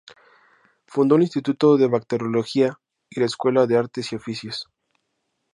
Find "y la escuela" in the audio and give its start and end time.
3.11-3.67